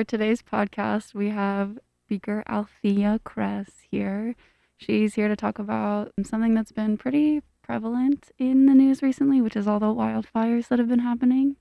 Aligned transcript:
for 0.00 0.04
today's 0.04 0.40
podcast, 0.40 1.12
we 1.12 1.28
have 1.28 1.78
speaker 2.06 2.42
Althea 2.48 3.20
Kress 3.22 3.82
here. 3.90 4.34
She's 4.78 5.14
here 5.14 5.28
to 5.28 5.36
talk 5.36 5.58
about 5.58 6.10
something 6.24 6.54
that's 6.54 6.72
been 6.72 6.96
pretty 6.96 7.42
prevalent 7.62 8.30
in 8.38 8.64
the 8.64 8.72
news 8.72 9.02
recently, 9.02 9.42
which 9.42 9.56
is 9.56 9.68
all 9.68 9.78
the 9.78 9.88
wildfires 9.88 10.68
that 10.68 10.78
have 10.78 10.88
been 10.88 11.00
happening. 11.00 11.56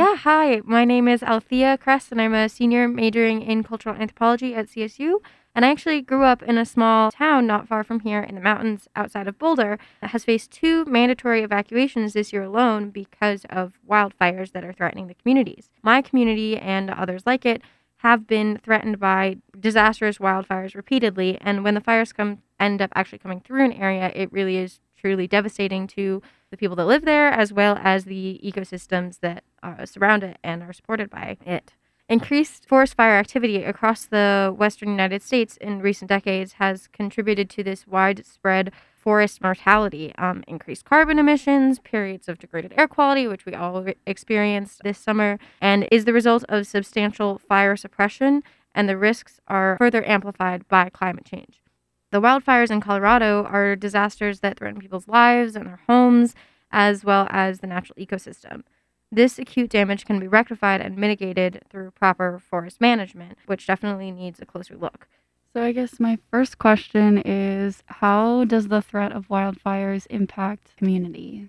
Yeah, 0.00 0.16
hi. 0.16 0.62
My 0.64 0.84
name 0.84 1.06
is 1.06 1.22
Althea 1.22 1.78
Kress, 1.78 2.10
and 2.10 2.20
I'm 2.20 2.34
a 2.34 2.48
senior 2.48 2.88
majoring 2.88 3.40
in 3.40 3.62
cultural 3.62 3.94
anthropology 3.94 4.52
at 4.52 4.66
CSU. 4.66 5.20
And 5.54 5.64
I 5.64 5.70
actually 5.70 6.02
grew 6.02 6.24
up 6.24 6.42
in 6.42 6.58
a 6.58 6.66
small 6.66 7.12
town 7.12 7.46
not 7.46 7.68
far 7.68 7.84
from 7.84 8.00
here 8.00 8.20
in 8.20 8.34
the 8.34 8.42
mountains 8.42 8.88
outside 8.96 9.28
of 9.28 9.38
Boulder 9.38 9.78
that 10.02 10.10
has 10.10 10.24
faced 10.24 10.50
two 10.50 10.84
mandatory 10.86 11.42
evacuations 11.42 12.12
this 12.12 12.30
year 12.30 12.42
alone 12.42 12.90
because 12.90 13.46
of 13.48 13.78
wildfires 13.88 14.52
that 14.52 14.64
are 14.64 14.72
threatening 14.74 15.06
the 15.06 15.14
communities. 15.14 15.70
My 15.82 16.02
community 16.02 16.58
and 16.58 16.90
others 16.90 17.22
like 17.24 17.46
it 17.46 17.62
have 17.98 18.26
been 18.26 18.58
threatened 18.62 18.98
by 18.98 19.38
disastrous 19.58 20.18
wildfires 20.18 20.74
repeatedly. 20.74 21.38
And 21.40 21.64
when 21.64 21.74
the 21.74 21.80
fires 21.80 22.12
come 22.12 22.42
end 22.60 22.82
up 22.82 22.90
actually 22.94 23.18
coming 23.18 23.40
through 23.40 23.64
an 23.64 23.72
area, 23.72 24.12
it 24.14 24.32
really 24.32 24.56
is 24.56 24.80
truly 24.96 25.26
devastating 25.26 25.86
to 25.86 26.22
the 26.50 26.56
people 26.56 26.76
that 26.76 26.86
live 26.86 27.04
there 27.04 27.28
as 27.28 27.52
well 27.52 27.78
as 27.82 28.04
the 28.04 28.40
ecosystems 28.44 29.20
that 29.20 29.44
uh, 29.62 29.84
surround 29.86 30.22
it 30.22 30.38
and 30.42 30.62
are 30.62 30.72
supported 30.72 31.10
by 31.10 31.36
it. 31.44 31.74
Increased 32.08 32.68
forest 32.68 32.94
fire 32.94 33.18
activity 33.18 33.64
across 33.64 34.06
the 34.06 34.54
western 34.56 34.90
United 34.90 35.22
States 35.22 35.56
in 35.56 35.80
recent 35.80 36.08
decades 36.08 36.54
has 36.54 36.86
contributed 36.86 37.50
to 37.50 37.64
this 37.64 37.86
widespread 37.86 38.72
forest 39.06 39.40
mortality, 39.40 40.12
um, 40.18 40.42
increased 40.48 40.84
carbon 40.84 41.16
emissions, 41.16 41.78
periods 41.78 42.28
of 42.28 42.40
degraded 42.40 42.74
air 42.76 42.88
quality, 42.88 43.28
which 43.28 43.46
we 43.46 43.54
all 43.54 43.86
experienced 44.04 44.80
this 44.82 44.98
summer, 44.98 45.38
and 45.60 45.86
is 45.92 46.06
the 46.06 46.12
result 46.12 46.42
of 46.48 46.66
substantial 46.66 47.38
fire 47.38 47.76
suppression, 47.76 48.42
and 48.74 48.88
the 48.88 48.96
risks 48.96 49.40
are 49.46 49.76
further 49.78 50.04
amplified 50.08 50.66
by 50.66 50.88
climate 50.88 51.24
change. 51.24 51.62
The 52.10 52.20
wildfires 52.20 52.72
in 52.72 52.80
Colorado 52.80 53.44
are 53.44 53.76
disasters 53.76 54.40
that 54.40 54.58
threaten 54.58 54.80
people's 54.80 55.06
lives 55.06 55.54
and 55.54 55.66
their 55.68 55.82
homes, 55.86 56.34
as 56.72 57.04
well 57.04 57.28
as 57.30 57.60
the 57.60 57.68
natural 57.68 57.94
ecosystem. 57.96 58.64
This 59.12 59.38
acute 59.38 59.70
damage 59.70 60.04
can 60.04 60.18
be 60.18 60.26
rectified 60.26 60.80
and 60.80 60.96
mitigated 60.96 61.62
through 61.70 61.92
proper 61.92 62.40
forest 62.40 62.80
management, 62.80 63.38
which 63.46 63.68
definitely 63.68 64.10
needs 64.10 64.40
a 64.40 64.46
closer 64.46 64.74
look. 64.76 65.06
So, 65.56 65.62
I 65.62 65.72
guess 65.72 65.98
my 65.98 66.18
first 66.30 66.58
question 66.58 67.16
is 67.24 67.82
How 67.86 68.44
does 68.44 68.68
the 68.68 68.82
threat 68.82 69.12
of 69.12 69.28
wildfires 69.28 70.06
impact 70.10 70.76
communities? 70.76 71.48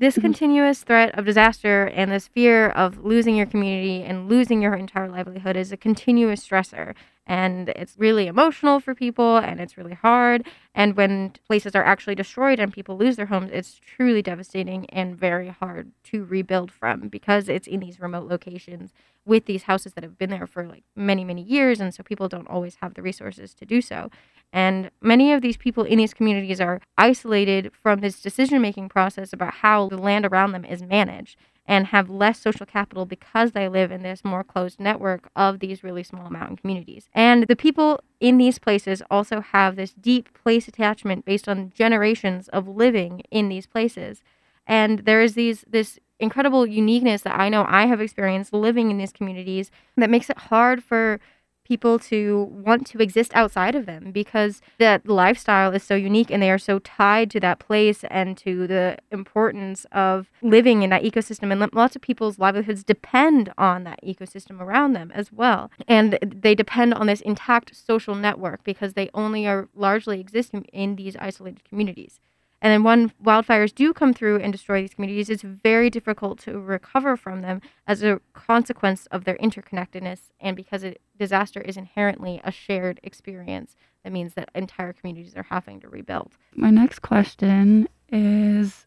This 0.00 0.16
Mhm. 0.16 0.22
continuous 0.22 0.82
threat 0.82 1.16
of 1.16 1.24
disaster 1.24 1.84
and 1.94 2.10
this 2.10 2.26
fear 2.26 2.70
of 2.70 3.04
losing 3.04 3.36
your 3.36 3.46
community 3.46 4.02
and 4.02 4.28
losing 4.28 4.60
your 4.60 4.74
entire 4.74 5.08
livelihood 5.08 5.56
is 5.56 5.70
a 5.70 5.76
continuous 5.76 6.44
stressor. 6.44 6.96
And 7.26 7.70
it's 7.70 7.94
really 7.98 8.26
emotional 8.26 8.80
for 8.80 8.94
people 8.94 9.38
and 9.38 9.58
it's 9.58 9.78
really 9.78 9.94
hard. 9.94 10.46
And 10.74 10.96
when 10.96 11.32
places 11.46 11.74
are 11.74 11.84
actually 11.84 12.14
destroyed 12.14 12.60
and 12.60 12.72
people 12.72 12.98
lose 12.98 13.16
their 13.16 13.26
homes, 13.26 13.50
it's 13.52 13.80
truly 13.80 14.20
devastating 14.20 14.84
and 14.90 15.16
very 15.16 15.48
hard 15.48 15.92
to 16.04 16.24
rebuild 16.24 16.70
from 16.70 17.08
because 17.08 17.48
it's 17.48 17.66
in 17.66 17.80
these 17.80 17.98
remote 17.98 18.28
locations 18.28 18.92
with 19.24 19.46
these 19.46 19.62
houses 19.62 19.94
that 19.94 20.04
have 20.04 20.18
been 20.18 20.28
there 20.30 20.46
for 20.46 20.66
like 20.66 20.84
many, 20.94 21.24
many 21.24 21.42
years. 21.42 21.80
And 21.80 21.94
so 21.94 22.02
people 22.02 22.28
don't 22.28 22.48
always 22.48 22.76
have 22.82 22.92
the 22.92 23.02
resources 23.02 23.54
to 23.54 23.64
do 23.64 23.80
so. 23.80 24.10
And 24.52 24.90
many 25.00 25.32
of 25.32 25.40
these 25.40 25.56
people 25.56 25.84
in 25.84 25.98
these 25.98 26.14
communities 26.14 26.60
are 26.60 26.80
isolated 26.98 27.72
from 27.72 28.00
this 28.00 28.20
decision 28.20 28.60
making 28.60 28.90
process 28.90 29.32
about 29.32 29.54
how 29.54 29.88
the 29.88 29.98
land 29.98 30.26
around 30.26 30.52
them 30.52 30.64
is 30.64 30.82
managed 30.82 31.38
and 31.66 31.86
have 31.86 32.10
less 32.10 32.40
social 32.40 32.66
capital 32.66 33.06
because 33.06 33.52
they 33.52 33.68
live 33.68 33.90
in 33.90 34.02
this 34.02 34.24
more 34.24 34.44
closed 34.44 34.78
network 34.78 35.30
of 35.34 35.60
these 35.60 35.82
really 35.82 36.02
small 36.02 36.30
mountain 36.30 36.56
communities. 36.56 37.08
And 37.14 37.44
the 37.44 37.56
people 37.56 38.00
in 38.20 38.36
these 38.36 38.58
places 38.58 39.02
also 39.10 39.40
have 39.40 39.76
this 39.76 39.92
deep 39.92 40.28
place 40.34 40.68
attachment 40.68 41.24
based 41.24 41.48
on 41.48 41.72
generations 41.74 42.48
of 42.48 42.68
living 42.68 43.22
in 43.30 43.48
these 43.48 43.66
places. 43.66 44.22
And 44.66 45.00
there 45.00 45.22
is 45.22 45.34
these 45.34 45.64
this 45.68 45.98
incredible 46.20 46.66
uniqueness 46.66 47.22
that 47.22 47.38
I 47.38 47.48
know 47.48 47.64
I 47.68 47.86
have 47.86 48.00
experienced 48.00 48.52
living 48.52 48.90
in 48.90 48.98
these 48.98 49.12
communities 49.12 49.70
that 49.96 50.10
makes 50.10 50.30
it 50.30 50.38
hard 50.38 50.82
for 50.82 51.20
people 51.64 51.98
to 51.98 52.44
want 52.50 52.86
to 52.86 52.98
exist 52.98 53.32
outside 53.34 53.74
of 53.74 53.86
them 53.86 54.10
because 54.12 54.60
that 54.78 55.08
lifestyle 55.08 55.72
is 55.72 55.82
so 55.82 55.94
unique 55.94 56.30
and 56.30 56.42
they 56.42 56.50
are 56.50 56.58
so 56.58 56.78
tied 56.78 57.30
to 57.30 57.40
that 57.40 57.58
place 57.58 58.04
and 58.10 58.36
to 58.38 58.66
the 58.66 58.98
importance 59.10 59.86
of 59.92 60.30
living 60.42 60.82
in 60.82 60.90
that 60.90 61.02
ecosystem. 61.02 61.50
And 61.50 61.72
lots 61.72 61.96
of 61.96 62.02
people's 62.02 62.38
livelihoods 62.38 62.84
depend 62.84 63.52
on 63.56 63.84
that 63.84 64.00
ecosystem 64.04 64.60
around 64.60 64.92
them 64.92 65.10
as 65.14 65.32
well. 65.32 65.70
And 65.88 66.18
they 66.22 66.54
depend 66.54 66.94
on 66.94 67.06
this 67.06 67.20
intact 67.22 67.74
social 67.74 68.14
network 68.14 68.62
because 68.64 68.94
they 68.94 69.10
only 69.14 69.46
are 69.46 69.68
largely 69.74 70.20
existing 70.20 70.64
in 70.64 70.96
these 70.96 71.16
isolated 71.16 71.64
communities 71.64 72.20
and 72.64 72.72
then 72.72 72.82
when 72.82 73.10
wildfires 73.22 73.74
do 73.74 73.92
come 73.92 74.14
through 74.14 74.40
and 74.40 74.50
destroy 74.50 74.80
these 74.80 74.94
communities, 74.94 75.28
it's 75.28 75.42
very 75.42 75.90
difficult 75.90 76.38
to 76.40 76.58
recover 76.58 77.14
from 77.14 77.42
them 77.42 77.60
as 77.86 78.02
a 78.02 78.22
consequence 78.32 79.04
of 79.10 79.24
their 79.24 79.36
interconnectedness 79.36 80.30
and 80.40 80.56
because 80.56 80.82
a 80.82 80.96
disaster 81.18 81.60
is 81.60 81.76
inherently 81.76 82.40
a 82.42 82.50
shared 82.50 83.00
experience. 83.02 83.76
That 84.02 84.14
means 84.14 84.32
that 84.32 84.48
entire 84.54 84.94
communities 84.94 85.34
are 85.36 85.42
having 85.42 85.78
to 85.80 85.90
rebuild. 85.90 86.38
My 86.56 86.70
next 86.70 87.00
question 87.00 87.86
is 88.08 88.86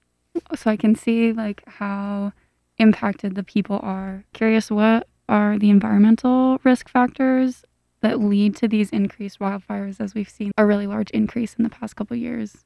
so 0.55 0.71
I 0.71 0.75
can 0.75 0.95
see 0.95 1.31
like 1.31 1.61
how 1.67 2.33
impacted 2.79 3.35
the 3.35 3.43
people 3.43 3.79
are. 3.83 4.25
Curious 4.33 4.71
what 4.71 5.07
are 5.29 5.59
the 5.59 5.69
environmental 5.69 6.57
risk 6.63 6.89
factors 6.89 7.63
that 8.01 8.19
lead 8.19 8.55
to 8.55 8.67
these 8.67 8.89
increased 8.89 9.37
wildfires 9.37 10.01
as 10.01 10.15
we've 10.15 10.29
seen 10.29 10.51
a 10.57 10.65
really 10.65 10.87
large 10.87 11.11
increase 11.11 11.53
in 11.53 11.63
the 11.63 11.69
past 11.69 11.95
couple 11.95 12.17
years? 12.17 12.65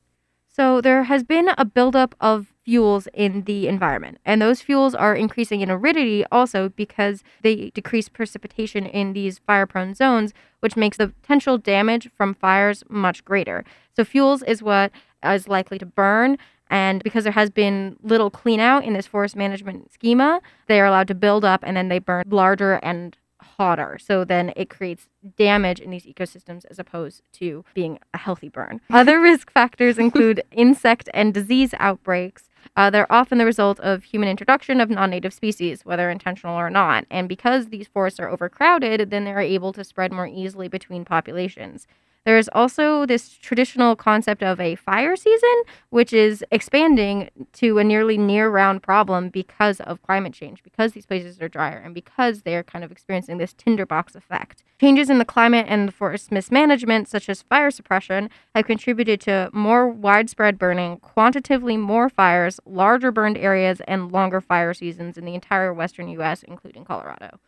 So 0.53 0.81
there 0.81 1.03
has 1.03 1.23
been 1.23 1.49
a 1.57 1.63
buildup 1.63 2.13
of 2.19 2.53
fuels 2.65 3.07
in 3.13 3.43
the 3.43 3.67
environment, 3.69 4.19
and 4.25 4.41
those 4.41 4.61
fuels 4.61 4.93
are 4.93 5.15
increasing 5.15 5.61
in 5.61 5.71
aridity 5.71 6.25
also 6.31 6.69
because 6.69 7.23
they 7.41 7.69
decrease 7.69 8.09
precipitation 8.09 8.85
in 8.85 9.13
these 9.13 9.39
fire-prone 9.39 9.95
zones, 9.95 10.33
which 10.59 10.75
makes 10.75 10.97
the 10.97 11.07
potential 11.07 11.57
damage 11.57 12.09
from 12.17 12.33
fires 12.33 12.83
much 12.89 13.23
greater. 13.23 13.63
So 13.95 14.03
fuels 14.03 14.43
is 14.43 14.61
what 14.61 14.91
is 15.23 15.47
likely 15.47 15.79
to 15.79 15.85
burn. 15.85 16.37
And 16.69 17.01
because 17.03 17.23
there 17.23 17.33
has 17.33 17.49
been 17.49 17.97
little 18.01 18.29
clean 18.29 18.59
out 18.59 18.83
in 18.83 18.93
this 18.93 19.07
forest 19.07 19.35
management 19.35 19.91
schema, 19.91 20.41
they 20.67 20.79
are 20.79 20.85
allowed 20.85 21.07
to 21.09 21.15
build 21.15 21.43
up 21.43 21.63
and 21.63 21.75
then 21.75 21.89
they 21.89 21.99
burn 21.99 22.23
larger 22.29 22.73
and 22.83 23.17
hotter. 23.57 23.97
So 24.01 24.23
then 24.23 24.53
it 24.55 24.69
creates 24.69 25.07
damage 25.37 25.79
in 25.79 25.91
these 25.91 26.05
ecosystems 26.05 26.65
as 26.69 26.79
opposed 26.79 27.21
to 27.33 27.63
being 27.73 27.99
a 28.13 28.17
healthy 28.17 28.49
burn. 28.49 28.81
Other 28.89 29.19
risk 29.19 29.51
factors 29.51 29.97
include 29.97 30.43
insect 30.51 31.09
and 31.13 31.33
disease 31.33 31.73
outbreaks. 31.79 32.49
Uh, 32.75 32.89
they're 32.89 33.11
often 33.11 33.37
the 33.37 33.45
result 33.45 33.79
of 33.79 34.03
human 34.03 34.29
introduction 34.29 34.79
of 34.79 34.89
non 34.89 35.09
native 35.09 35.33
species, 35.33 35.83
whether 35.83 36.09
intentional 36.09 36.55
or 36.55 36.69
not. 36.69 37.05
And 37.09 37.27
because 37.27 37.67
these 37.67 37.87
forests 37.87 38.19
are 38.19 38.29
overcrowded, 38.29 39.09
then 39.09 39.23
they're 39.23 39.39
able 39.39 39.73
to 39.73 39.83
spread 39.83 40.11
more 40.11 40.27
easily 40.27 40.67
between 40.67 41.03
populations. 41.03 41.87
There 42.23 42.37
is 42.37 42.49
also 42.53 43.07
this 43.07 43.29
traditional 43.29 43.95
concept 43.95 44.43
of 44.43 44.59
a 44.59 44.75
fire 44.75 45.15
season, 45.15 45.63
which 45.89 46.13
is 46.13 46.45
expanding 46.51 47.29
to 47.53 47.79
a 47.79 47.83
nearly 47.83 48.15
near 48.15 48.47
round 48.47 48.83
problem 48.83 49.29
because 49.29 49.79
of 49.81 50.03
climate 50.03 50.33
change, 50.33 50.61
because 50.61 50.91
these 50.91 51.07
places 51.07 51.41
are 51.41 51.49
drier, 51.49 51.81
and 51.83 51.95
because 51.95 52.43
they're 52.43 52.63
kind 52.63 52.85
of 52.85 52.91
experiencing 52.91 53.39
this 53.39 53.53
tinderbox 53.53 54.13
effect. 54.13 54.63
Changes 54.79 55.09
in 55.09 55.17
the 55.17 55.25
climate 55.25 55.65
and 55.67 55.87
the 55.87 55.91
forest 55.91 56.31
mismanagement, 56.31 57.07
such 57.07 57.27
as 57.27 57.41
fire 57.41 57.71
suppression, 57.71 58.29
have 58.53 58.65
contributed 58.65 59.19
to 59.21 59.49
more 59.51 59.89
widespread 59.89 60.59
burning, 60.59 60.97
quantitatively 60.97 61.75
more 61.75 62.07
fires, 62.07 62.59
larger 62.67 63.11
burned 63.11 63.37
areas, 63.37 63.81
and 63.87 64.11
longer 64.11 64.41
fire 64.41 64.75
seasons 64.75 65.17
in 65.17 65.25
the 65.25 65.33
entire 65.33 65.73
western 65.73 66.07
U.S., 66.09 66.43
including 66.43 66.85
Colorado. 66.85 67.39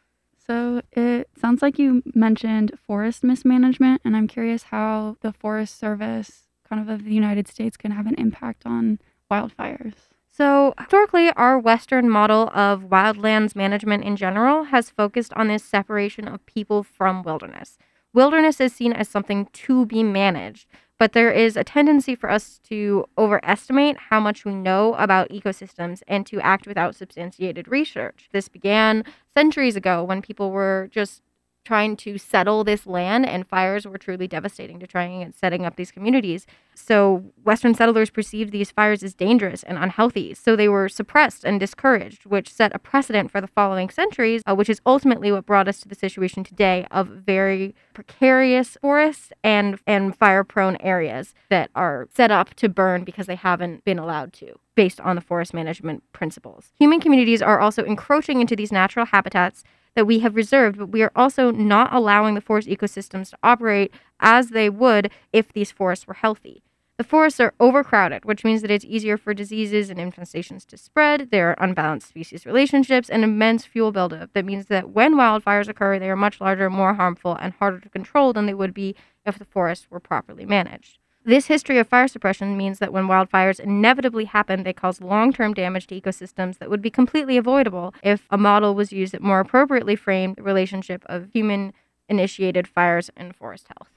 So 0.46 0.82
it 0.92 1.30
sounds 1.40 1.62
like 1.62 1.80
you 1.80 2.04
mentioned 2.14 2.78
forest 2.86 3.24
mismanagement, 3.24 4.02
and 4.04 4.16
I'm 4.16 4.28
curious 4.28 4.64
how 4.64 5.18
the 5.22 5.32
Forest 5.32 5.80
Service, 5.80 6.48
kind 6.68 6.82
of 6.82 6.90
of 6.90 7.06
the 7.06 7.14
United 7.14 7.48
States, 7.48 7.78
can 7.78 7.92
have 7.92 8.08
an 8.08 8.16
impact 8.16 8.64
on 8.66 9.00
wildfires. 9.32 9.94
So, 10.30 10.74
historically, 10.80 11.30
our 11.34 11.60
Western 11.60 12.10
model 12.10 12.50
of 12.56 12.90
wildlands 12.90 13.56
management 13.56 14.04
in 14.04 14.16
general 14.16 14.66
has 14.66 14.90
focused 14.90 15.32
on 15.34 15.48
this 15.48 15.64
separation 15.64 16.28
of 16.28 16.46
people 16.46 16.84
from 16.84 17.22
wilderness. 17.22 17.78
Wilderness 18.14 18.60
is 18.60 18.74
seen 18.74 18.94
as 18.94 19.08
something 19.08 19.48
to 19.54 19.86
be 19.86 20.04
managed, 20.04 20.68
but 21.00 21.14
there 21.14 21.32
is 21.32 21.58
a 21.58 21.64
tendency 21.64 22.16
for 22.16 22.30
us 22.30 22.60
to 22.64 23.06
overestimate 23.18 23.98
how 24.10 24.20
much 24.20 24.46
we 24.46 24.54
know 24.54 24.94
about 24.96 25.30
ecosystems 25.30 26.02
and 26.08 26.26
to 26.28 26.40
act 26.42 26.68
without 26.68 26.96
substantiated 26.96 27.68
research. 27.68 28.30
This 28.32 28.48
began 28.48 29.04
centuries 29.36 29.76
ago 29.76 30.04
when 30.04 30.22
people 30.22 30.52
were 30.52 30.90
just 30.92 31.22
trying 31.64 31.96
to 31.98 32.18
settle 32.18 32.64
this 32.64 32.86
land, 32.86 33.26
and 33.26 33.48
fires 33.48 33.86
were 33.86 33.98
truly 33.98 34.28
devastating 34.28 34.80
to 34.80 34.88
trying 34.88 35.24
and 35.24 35.34
setting 35.34 35.66
up 35.66 35.76
these 35.76 35.92
communities. 35.92 36.46
So, 36.76 37.24
Western 37.44 37.74
settlers 37.74 38.10
perceived 38.10 38.52
these 38.52 38.72
fires 38.72 39.04
as 39.04 39.14
dangerous 39.14 39.64
and 39.64 39.78
unhealthy, 39.78 40.34
so 40.34 40.56
they 40.56 40.68
were 40.68 40.90
suppressed 40.90 41.44
and 41.44 41.60
discouraged, 41.60 42.26
which 42.26 42.52
set 42.52 42.76
a 42.76 42.80
precedent 42.80 43.32
for 43.32 43.42
the 43.42 43.48
following 43.48 43.90
centuries, 43.90 44.42
uh, 44.46 44.56
which 44.56 44.70
is 44.70 44.82
ultimately 44.86 45.32
what 45.32 45.46
brought 45.46 45.68
us 45.68 45.80
to 45.82 45.88
the 45.88 45.96
situation 45.96 46.44
today 46.44 46.86
of 46.92 47.08
very 47.08 47.76
precarious 47.94 48.78
forests 48.82 49.32
and, 49.44 49.80
and 49.86 50.16
fire 50.16 50.44
prone 50.44 50.78
areas 50.82 51.34
that 51.50 51.70
are 51.76 52.08
set 52.14 52.32
up 52.32 52.54
to 52.56 52.68
burn 52.68 53.04
because 53.04 53.28
they 53.28 53.36
haven't 53.36 53.86
been 53.86 54.00
allowed 54.00 54.34
to 54.34 54.60
based 54.76 55.00
on 55.02 55.16
the 55.16 55.22
forest 55.22 55.54
management 55.54 56.04
principles. 56.14 56.72
Human 56.80 57.00
communities 57.00 57.42
are 57.42 57.60
also 57.60 57.84
encroaching 57.84 58.42
into 58.42 58.56
these 58.56 58.72
natural 58.72 59.06
habitats 59.06 59.64
that 59.96 60.06
we 60.06 60.20
have 60.20 60.36
reserved, 60.36 60.78
but 60.78 60.90
we 60.90 61.02
are 61.02 61.12
also 61.16 61.52
not 61.52 61.94
allowing 61.94 62.36
the 62.36 62.42
forest 62.42 62.68
ecosystems 62.68 63.30
to 63.32 63.38
operate 63.44 63.94
as 64.20 64.50
they 64.50 64.70
would 64.70 65.12
if 65.32 65.52
these 65.52 65.72
forests 65.72 66.08
were 66.08 66.16
healthy. 66.16 66.64
The 66.98 67.04
forests 67.04 67.40
are 67.40 67.56
overcrowded, 67.60 68.24
which 68.24 68.44
means 68.44 68.62
that 68.62 68.70
it's 68.70 68.86
easier 68.86 69.18
for 69.18 69.34
diseases 69.34 69.90
and 69.90 70.00
infestations 70.00 70.66
to 70.68 70.78
spread. 70.78 71.32
There 71.32 71.50
are 71.50 71.64
unbalanced 71.64 72.08
species 72.08 72.46
relationships 72.46 73.10
and 73.10 73.24
immense 73.24 73.66
fuel 73.66 73.92
buildup. 73.92 74.34
That 74.34 74.46
means 74.46 74.68
that 74.68 74.92
when 74.92 75.16
wildfires 75.16 75.68
occur, 75.68 75.98
they 75.98 76.10
are 76.10 76.16
much 76.16 76.40
larger, 76.40 76.70
more 76.70 76.94
harmful, 76.94 77.36
and 77.36 77.54
harder 77.54 77.80
to 77.80 77.90
control 77.90 78.32
than 78.32 78.46
they 78.46 78.54
would 78.54 78.76
be 78.76 78.96
if 79.26 79.40
the 79.40 79.46
forests 79.46 79.88
were 79.90 80.00
properly 80.00 80.46
managed. 80.46 81.00
This 81.26 81.48
history 81.48 81.78
of 81.78 81.88
fire 81.88 82.08
suppression 82.10 82.58
means 82.58 82.80
that 82.80 82.92
when 82.92 83.08
wildfires 83.08 83.60
inevitably 83.60 84.26
happen, 84.26 84.64
they 84.64 84.74
cause 84.74 85.00
long 85.00 85.32
term 85.32 85.54
damage 85.54 85.88
to 85.88 86.00
ecosystems 86.00 86.58
that 86.58 86.70
would 86.70 86.82
be 86.82 86.90
completely 86.90 87.38
avoidable 87.38 87.94
if 88.04 88.28
a 88.30 88.38
model 88.38 88.76
was 88.76 88.92
used 88.92 89.14
that 89.14 89.22
more 89.22 89.40
appropriately 89.40 89.96
framed 89.96 90.36
the 90.36 90.44
relationship 90.44 91.04
of 91.06 91.30
human 91.32 91.74
initiated 92.10 92.68
fires 92.68 93.10
and 93.16 93.36
forest 93.36 93.68
health. 93.68 93.90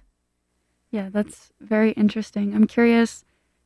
Yeah, 0.90 1.08
that's 1.10 1.50
very 1.60 1.90
interesting. 1.92 2.54
I'm 2.54 2.66
curious 2.66 3.24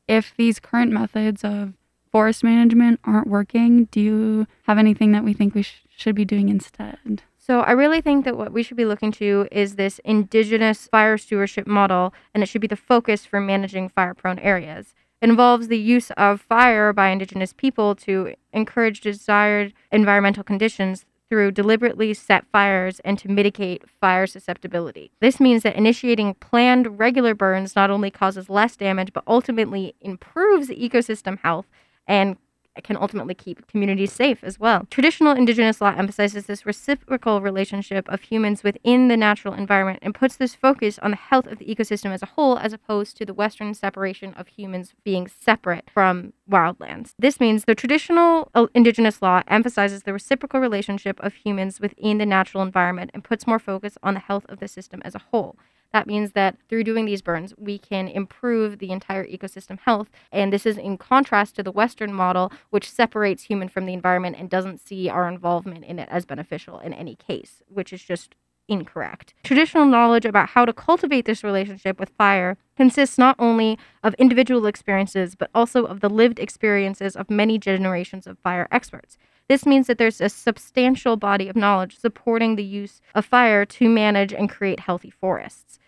if 0.09 0.35
these 0.37 0.59
current 0.59 0.91
methods 0.91 1.45
of 1.45 1.75
forest 2.11 2.43
management 2.43 2.99
aren't 3.05 3.29
working, 3.29 3.85
do 3.87 4.01
you 4.01 4.47
have 4.63 4.79
anything 4.79 5.13
that 5.13 5.23
we 5.23 5.35
think 5.35 5.55
we 5.55 5.63
sh- 5.63 5.83
should 5.95 6.15
be 6.15 6.25
doing 6.25 6.49
instead? 6.49 7.23
So 7.43 7.61
I 7.61 7.71
really 7.71 8.03
think 8.03 8.27
that 8.27 8.37
what 8.37 8.53
we 8.53 8.63
should 8.63 8.77
be 8.77 8.85
looking 8.85 9.11
to 9.13 9.49
is 9.51 9.77
this 9.77 9.99
indigenous 10.05 10.87
fire 10.87 11.17
stewardship 11.17 11.67
model, 11.67 12.13
and 12.35 12.43
it 12.43 12.47
should 12.47 12.61
be 12.61 12.67
the 12.67 12.77
focus 12.77 13.25
for 13.25 13.41
managing 13.41 13.89
fire 13.89 14.13
prone 14.13 14.39
areas. 14.41 14.95
It 15.23 15.31
involves 15.31 15.69
the 15.69 15.79
use 15.79 16.11
of 16.13 16.43
fire 16.43 16.93
by 16.93 17.09
indigenous 17.09 17.55
people 17.55 17.95
to 17.97 18.35
encourage 18.53 19.01
desired 19.01 19.73
environmental 19.91 20.45
conditions 20.45 21.07
through 21.31 21.53
deliberately 21.53 22.13
set 22.13 22.45
fires 22.53 23.01
and 23.07 23.19
to 23.19 23.31
mitigate 23.31 23.89
fire 23.89 24.27
susceptibility. 24.27 25.11
This 25.21 25.41
means 25.41 25.63
that 25.63 25.77
initiating 25.77 26.35
planned 26.35 26.99
regular 26.99 27.35
burns 27.35 27.75
not 27.75 27.91
only 27.91 28.11
causes 28.11 28.51
less 28.51 28.77
damage, 28.77 29.15
but 29.15 29.25
ultimately 29.27 29.95
improves 30.03 30.69
ecosystem 30.69 31.39
health 31.39 31.67
and 32.07 32.37
can 32.85 32.97
ultimately 32.97 33.35
keep 33.35 33.67
communities 33.67 34.13
safe 34.13 34.43
as 34.43 34.59
well. 34.59 34.87
Traditional 34.91 35.33
indigenous 35.33 35.81
law 35.81 35.95
emphasizes 35.97 36.47
this 36.47 36.65
reciprocal 36.65 37.41
relationship 37.41 38.09
of 38.09 38.23
humans 38.23 38.63
within 38.63 39.09
the 39.09 39.17
natural 39.17 39.55
environment 39.55 39.99
and 40.03 40.15
puts 40.15 40.37
this 40.37 40.55
focus 40.55 40.99
on 41.01 41.11
the 41.11 41.17
health 41.17 41.47
of 41.47 41.59
the 41.59 41.65
ecosystem 41.65 42.13
as 42.13 42.23
a 42.23 42.27
whole 42.27 42.59
as 42.59 42.73
opposed 42.73 43.17
to 43.17 43.27
the 43.27 43.35
Western 43.35 43.75
separation 43.75 44.33
of 44.35 44.49
humans 44.49 44.95
being 45.05 45.29
separate 45.29 45.91
from 45.93 46.33
wildlands. 46.51 47.13
This 47.19 47.41
means 47.41 47.65
the 47.65 47.75
traditional 47.75 48.51
uh, 48.55 48.67
indigenous 48.75 49.21
law 49.21 49.43
emphasizes 49.49 50.05
the 50.05 50.13
reciprocal 50.13 50.61
relationship 50.61 51.19
of 51.21 51.35
humans 51.35 51.81
within 51.81 52.19
the 52.19 52.27
natural 52.27 52.63
environment 52.63 53.11
and 53.13 53.25
puts 53.25 53.47
more 53.47 53.59
focus 53.59 53.99
on 54.03 54.15
the 54.15 54.21
health 54.21 54.47
of 54.49 54.61
the 54.61 54.69
system 54.69 55.03
as 55.05 55.15
a 55.15 55.23
whole. 55.31 55.57
That 55.93 56.07
means 56.07 56.33
that 56.33 56.57
through 56.69 56.85
doing 56.85 57.05
these 57.05 57.23
burns, 57.23 57.55
we 57.57 57.79
can 57.79 58.09
improve 58.09 58.79
the 58.79 58.91
entire 58.91 59.27
ecosystem 59.27 59.79
health. 59.81 60.09
And 60.31 60.53
this 60.53 60.67
is 60.67 60.79
in 60.79 60.99
contrast 60.99 61.57
to 61.57 61.63
the 61.63 61.73
Western 61.73 62.13
model, 62.13 62.53
which 62.71 62.91
separates 62.91 63.45
human 63.45 63.69
from 63.69 63.87
the 63.87 63.95
environment 63.95 64.37
and 64.39 64.49
doesn't 64.49 64.81
see 64.81 65.09
our 65.09 65.29
involvement 65.29 65.85
in 65.85 65.99
it 65.99 66.09
as 66.11 66.25
beneficial 66.25 66.79
in 66.79 66.93
any 66.93 67.17
case, 67.17 67.63
which 67.69 67.93
is 67.93 68.03
just 68.03 68.35
incorrect. 68.69 69.35
Traditional 69.43 69.85
knowledge 69.85 70.25
about 70.25 70.51
how 70.51 70.65
to 70.65 70.73
cultivate 70.73 71.25
this 71.25 71.43
relationship 71.43 71.99
with 71.99 72.13
fire 72.17 72.57
consists 72.77 73.19
not 73.19 73.35
only 73.39 73.77
of 74.05 74.15
individual 74.15 74.67
experiences, 74.67 75.35
but 75.35 75.51
also 75.55 75.85
of 75.85 76.01
the 76.01 76.09
lived 76.09 76.39
experiences 76.39 77.17
of 77.17 77.29
many 77.29 77.59
generations 77.59 78.29
of 78.29 78.39
fire 78.39 78.69
experts. 78.71 79.19
This 79.51 79.67
means 79.67 79.89
that 79.89 79.99
there's 79.99 80.21
a 80.21 80.29
substantial 80.29 81.17
body 81.17 81.49
of 81.49 81.57
knowledge 81.57 81.99
supporting 81.99 82.55
the 82.55 82.63
use 82.63 83.01
of 83.17 83.27
fire 83.27 83.67
to 83.67 83.89
manage 83.89 84.33
and 84.33 84.49
create 84.49 84.79
healthy 84.79 85.11
forests. 85.11 85.81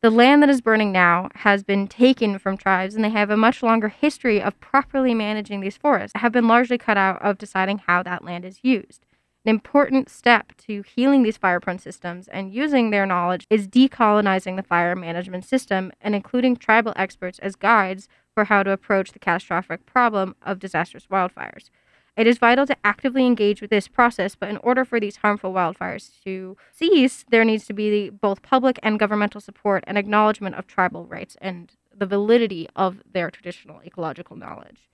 The 0.00 0.10
land 0.10 0.42
that 0.42 0.50
is 0.50 0.60
burning 0.60 0.90
now 0.90 1.28
has 1.36 1.62
been 1.62 1.86
taken 1.86 2.36
from 2.40 2.56
tribes, 2.56 2.96
and 2.96 3.04
they 3.04 3.10
have 3.10 3.30
a 3.30 3.36
much 3.36 3.62
longer 3.62 3.86
history 3.86 4.42
of 4.42 4.58
properly 4.58 5.14
managing 5.14 5.60
these 5.60 5.76
forests, 5.76 6.18
have 6.18 6.32
been 6.32 6.48
largely 6.48 6.78
cut 6.78 6.96
out 6.96 7.22
of 7.22 7.38
deciding 7.38 7.78
how 7.78 8.02
that 8.02 8.24
land 8.24 8.44
is 8.44 8.58
used. 8.64 9.06
An 9.44 9.50
important 9.50 10.10
step 10.10 10.56
to 10.66 10.82
healing 10.82 11.22
these 11.22 11.36
fire 11.36 11.60
prone 11.60 11.78
systems 11.78 12.26
and 12.26 12.52
using 12.52 12.90
their 12.90 13.06
knowledge 13.06 13.46
is 13.48 13.68
decolonizing 13.68 14.56
the 14.56 14.64
fire 14.64 14.96
management 14.96 15.44
system 15.44 15.92
and 16.00 16.16
including 16.16 16.56
tribal 16.56 16.92
experts 16.96 17.38
as 17.38 17.54
guides 17.54 18.08
for 18.34 18.46
how 18.46 18.64
to 18.64 18.72
approach 18.72 19.12
the 19.12 19.20
catastrophic 19.20 19.86
problem 19.86 20.34
of 20.42 20.58
disastrous 20.58 21.06
wildfires. 21.06 21.70
It 22.16 22.26
is 22.26 22.38
vital 22.38 22.66
to 22.66 22.76
actively 22.82 23.26
engage 23.26 23.60
with 23.60 23.70
this 23.70 23.88
process, 23.88 24.34
but 24.34 24.48
in 24.48 24.56
order 24.58 24.84
for 24.84 24.98
these 24.98 25.16
harmful 25.16 25.52
wildfires 25.52 26.10
to 26.24 26.56
cease, 26.72 27.24
there 27.30 27.44
needs 27.44 27.66
to 27.66 27.74
be 27.74 28.08
both 28.08 28.42
public 28.42 28.78
and 28.82 28.98
governmental 28.98 29.40
support 29.40 29.84
and 29.86 29.98
acknowledgement 29.98 30.54
of 30.54 30.66
tribal 30.66 31.04
rights 31.06 31.36
and 31.42 31.72
the 31.94 32.06
validity 32.06 32.68
of 32.74 33.02
their 33.10 33.30
traditional 33.30 33.82
ecological 33.82 34.36
knowledge. 34.36 34.88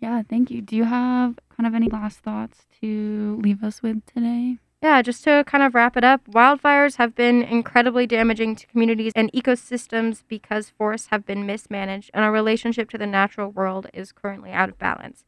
Yeah, 0.00 0.22
thank 0.28 0.50
you. 0.50 0.60
Do 0.60 0.76
you 0.76 0.84
have 0.84 1.38
kind 1.56 1.66
of 1.66 1.74
any 1.74 1.88
last 1.88 2.18
thoughts 2.18 2.66
to 2.80 3.40
leave 3.42 3.62
us 3.62 3.82
with 3.82 4.04
today? 4.06 4.58
Yeah, 4.82 5.02
just 5.02 5.24
to 5.24 5.44
kind 5.46 5.62
of 5.62 5.74
wrap 5.74 5.96
it 5.96 6.04
up, 6.04 6.26
wildfires 6.26 6.96
have 6.96 7.14
been 7.14 7.42
incredibly 7.42 8.06
damaging 8.06 8.56
to 8.56 8.66
communities 8.66 9.12
and 9.14 9.30
ecosystems 9.32 10.22
because 10.26 10.70
forests 10.70 11.08
have 11.08 11.26
been 11.26 11.44
mismanaged 11.44 12.10
and 12.14 12.24
our 12.24 12.32
relationship 12.32 12.88
to 12.90 12.98
the 12.98 13.06
natural 13.06 13.50
world 13.50 13.88
is 13.92 14.10
currently 14.10 14.50
out 14.52 14.70
of 14.70 14.78
balance. 14.78 15.24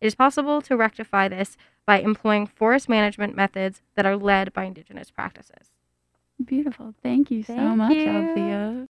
It 0.00 0.06
is 0.06 0.14
possible 0.14 0.60
to 0.62 0.76
rectify 0.76 1.28
this 1.28 1.56
by 1.86 2.00
employing 2.00 2.46
forest 2.46 2.88
management 2.88 3.34
methods 3.34 3.82
that 3.94 4.04
are 4.06 4.16
led 4.16 4.52
by 4.52 4.64
indigenous 4.64 5.10
practices. 5.10 5.70
Beautiful. 6.44 6.94
Thank 7.02 7.30
you 7.30 7.42
so 7.42 7.54
much, 7.54 7.94
you. 7.94 8.08
Althea. 8.08 8.84